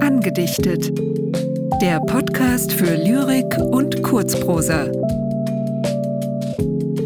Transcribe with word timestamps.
Angedichtet. 0.00 0.92
Der 1.80 2.00
Podcast 2.00 2.72
für 2.72 2.94
Lyrik 2.94 3.56
und 3.58 4.02
Kurzprosa. 4.02 4.90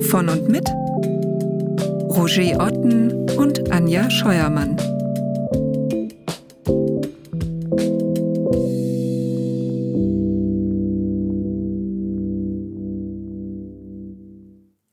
Von 0.03 0.29
und 0.29 0.49
mit 0.49 0.69
Roger 2.17 2.61
Otten 2.61 3.31
und 3.39 3.71
Anja 3.73 4.11
Scheuermann. 4.11 4.77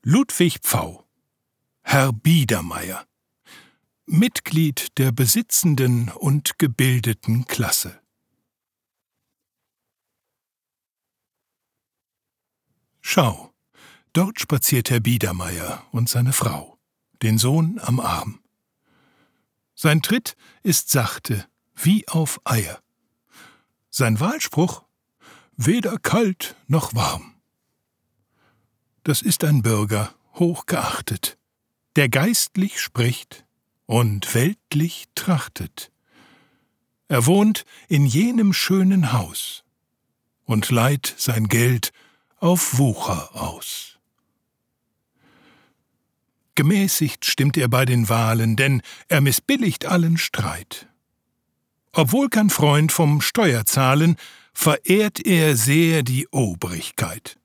Ludwig 0.02 0.58
Pfau 0.62 1.09
Herr 1.92 2.12
Biedermeier 2.12 3.04
Mitglied 4.06 4.96
der 4.96 5.10
besitzenden 5.10 6.08
und 6.08 6.56
gebildeten 6.56 7.46
Klasse 7.46 8.00
Schau, 13.00 13.52
dort 14.12 14.38
spaziert 14.38 14.88
Herr 14.90 15.00
Biedermeier 15.00 15.84
und 15.90 16.08
seine 16.08 16.32
Frau, 16.32 16.78
den 17.22 17.38
Sohn 17.38 17.80
am 17.80 17.98
Arm. 17.98 18.38
Sein 19.74 20.00
Tritt 20.00 20.36
ist 20.62 20.90
sachte, 20.90 21.44
wie 21.74 22.06
auf 22.06 22.40
Eier. 22.44 22.80
Sein 23.90 24.20
Wahlspruch 24.20 24.84
weder 25.56 25.98
kalt 25.98 26.54
noch 26.68 26.94
warm 26.94 27.34
das 29.02 29.22
ist 29.22 29.42
ein 29.42 29.62
Bürger, 29.62 30.14
hochgeachtet, 30.34 31.36
der 31.96 32.08
geistlich 32.08 32.80
spricht 32.80 33.44
und 33.86 34.34
weltlich 34.34 35.06
trachtet. 35.14 35.90
Er 37.08 37.26
wohnt 37.26 37.64
in 37.88 38.06
jenem 38.06 38.52
schönen 38.52 39.12
Haus 39.12 39.64
und 40.44 40.70
leiht 40.70 41.12
sein 41.18 41.48
Geld 41.48 41.92
auf 42.38 42.78
Wucher 42.78 43.34
aus. 43.34 43.98
Gemäßigt 46.54 47.24
stimmt 47.24 47.56
er 47.56 47.68
bei 47.68 47.84
den 47.84 48.08
Wahlen, 48.08 48.54
denn 48.54 48.82
er 49.08 49.20
missbilligt 49.20 49.86
allen 49.86 50.18
Streit. 50.18 50.88
Obwohl 51.92 52.28
kein 52.28 52.50
Freund 52.50 52.92
vom 52.92 53.20
Steuerzahlen, 53.20 54.16
verehrt 54.52 55.24
er 55.24 55.56
sehr 55.56 56.02
die 56.02 56.28
Obrigkeit. 56.28 57.39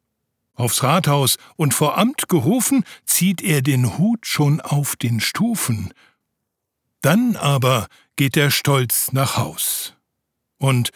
Aufs 0.55 0.83
Rathaus 0.83 1.37
und 1.57 1.73
vor 1.73 1.97
Amt 1.97 2.29
gerufen, 2.29 2.85
zieht 3.05 3.41
er 3.41 3.61
den 3.61 3.97
Hut 3.97 4.25
schon 4.25 4.61
auf 4.61 4.95
den 4.95 5.19
Stufen. 5.19 5.93
Dann 7.01 7.35
aber 7.35 7.87
geht 8.15 8.37
er 8.37 8.51
stolz 8.51 9.11
nach 9.11 9.37
Haus 9.37 9.93
und 10.57 10.91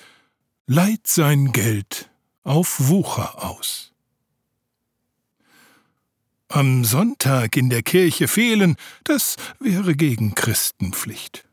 leiht 0.66 1.08
sein 1.08 1.52
Geld 1.52 2.10
auf 2.44 2.88
Wucher 2.88 3.44
aus. 3.44 3.94
Am 6.48 6.84
Sonntag 6.84 7.58
in 7.58 7.70
der 7.70 7.84
Kirche 7.84 8.28
fehlen, 8.28 8.76
das 9.04 9.36
wäre 9.60 9.94
gegen 9.96 10.34
Christenpflicht. 10.34 11.48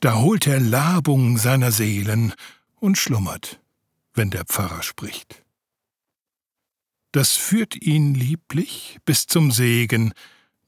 Da 0.00 0.14
holt 0.14 0.46
er 0.46 0.60
Labung 0.60 1.36
seiner 1.38 1.72
Seelen 1.72 2.32
und 2.76 2.96
schlummert, 2.96 3.60
wenn 4.14 4.30
der 4.30 4.44
Pfarrer 4.44 4.82
spricht 4.82 5.41
das 7.12 7.36
führt 7.36 7.76
ihn 7.76 8.14
lieblich 8.14 8.98
bis 9.04 9.26
zum 9.26 9.50
Segen, 9.50 10.12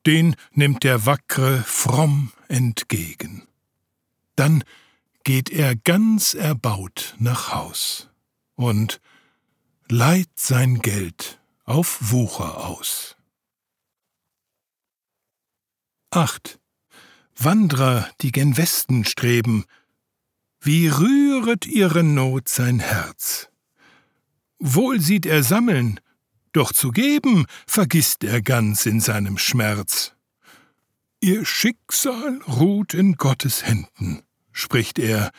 den 0.06 0.36
nimmt 0.52 0.84
der 0.84 1.06
Wackre 1.06 1.62
fromm 1.62 2.32
entgegen. 2.48 3.48
Dann 4.36 4.62
geht 5.24 5.50
er 5.50 5.74
ganz 5.74 6.34
erbaut 6.34 7.16
nach 7.18 7.52
Haus 7.52 8.10
und 8.54 9.00
leiht 9.88 10.30
sein 10.38 10.80
Geld 10.80 11.40
auf 11.64 12.12
Wucher 12.12 12.66
aus. 12.66 13.16
8. 16.10 16.60
Wandrer, 17.36 18.08
die 18.20 18.30
gen 18.30 18.56
Westen 18.56 19.04
streben, 19.04 19.64
wie 20.60 20.88
rühret 20.88 21.66
ihre 21.66 22.04
Not 22.04 22.48
sein 22.48 22.78
Herz. 22.78 23.48
Wohl 24.58 25.00
sieht 25.00 25.26
er 25.26 25.42
sammeln, 25.42 26.00
doch 26.54 26.72
zu 26.72 26.90
geben 26.90 27.46
vergisst 27.66 28.24
er 28.24 28.40
ganz 28.40 28.86
in 28.86 29.00
seinem 29.00 29.36
Schmerz. 29.36 30.14
Ihr 31.20 31.44
Schicksal 31.44 32.40
ruht 32.46 32.94
in 32.94 33.16
Gottes 33.16 33.66
Händen, 33.66 34.22
spricht 34.52 34.98
er, 34.98 35.30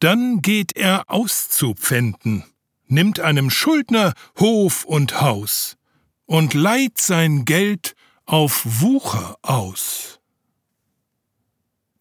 dann 0.00 0.40
geht 0.40 0.76
er 0.76 1.10
auszupfänden, 1.10 2.44
nimmt 2.86 3.20
einem 3.20 3.50
Schuldner 3.50 4.14
Hof 4.38 4.84
und 4.84 5.20
Haus 5.20 5.76
und 6.26 6.54
leiht 6.54 6.98
sein 6.98 7.44
Geld 7.44 7.94
auf 8.24 8.62
Wucher 8.64 9.36
aus. 9.42 10.20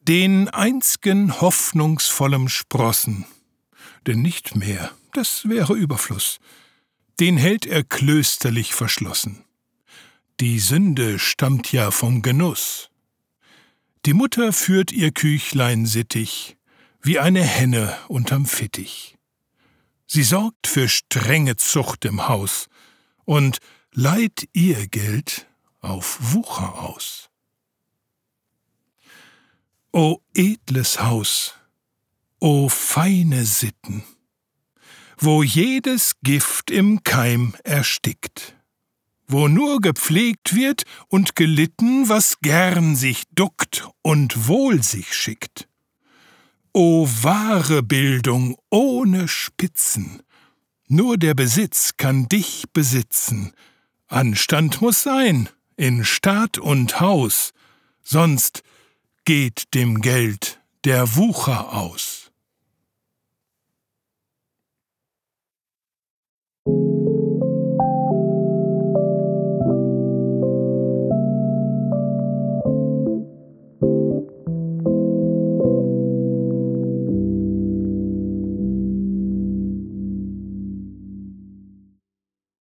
Den 0.01 0.47
einzgen 0.47 1.41
hoffnungsvollem 1.41 2.47
Sprossen, 2.47 3.25
denn 4.07 4.21
nicht 4.21 4.55
mehr, 4.55 4.91
das 5.13 5.49
wäre 5.49 5.73
Überfluss, 5.73 6.39
den 7.19 7.37
hält 7.37 7.65
er 7.65 7.83
klösterlich 7.83 8.73
verschlossen. 8.73 9.43
Die 10.39 10.59
Sünde 10.59 11.19
stammt 11.19 11.71
ja 11.71 11.91
vom 11.91 12.21
Genuss. 12.21 12.89
Die 14.05 14.13
Mutter 14.13 14.53
führt 14.53 14.93
ihr 14.93 15.11
Küchlein 15.11 15.85
sittig, 15.85 16.57
wie 17.01 17.19
eine 17.19 17.43
Henne 17.43 17.97
unterm 18.07 18.45
Fittich. 18.45 19.17
Sie 20.07 20.23
sorgt 20.23 20.67
für 20.67 20.87
strenge 20.87 21.57
Zucht 21.57 22.05
im 22.05 22.27
Haus 22.29 22.67
und 23.25 23.59
leiht 23.91 24.47
ihr 24.53 24.87
Geld 24.87 25.47
auf 25.81 26.17
Wucher 26.33 26.81
aus. 26.81 27.29
O 29.91 30.19
edles 30.33 31.01
Haus, 31.01 31.55
o 32.39 32.69
feine 32.69 33.45
Sitten! 33.45 34.03
Wo 35.19 35.43
jedes 35.43 36.13
Gift 36.23 36.71
im 36.71 37.03
Keim 37.03 37.55
erstickt, 37.63 38.55
wo 39.27 39.47
nur 39.47 39.81
gepflegt 39.81 40.55
wird 40.55 40.83
und 41.09 41.35
gelitten, 41.35 42.07
was 42.07 42.39
gern 42.41 42.95
sich 42.95 43.23
duckt 43.35 43.87
und 44.01 44.47
wohl 44.47 44.81
sich 44.81 45.13
schickt. 45.13 45.67
O 46.73 47.07
wahre 47.21 47.83
Bildung 47.83 48.55
ohne 48.69 49.27
Spitzen, 49.27 50.23
nur 50.87 51.17
der 51.17 51.33
Besitz 51.33 51.95
kann 51.97 52.27
dich 52.27 52.63
besitzen, 52.73 53.53
Anstand 54.07 54.81
muss 54.81 55.03
sein 55.03 55.49
in 55.75 56.03
Staat 56.03 56.57
und 56.57 56.99
Haus, 56.99 57.51
sonst 58.01 58.63
geht 59.23 59.73
dem 59.75 60.01
Geld 60.01 60.59
der 60.83 61.15
Wucher 61.15 61.73
aus. 61.73 62.18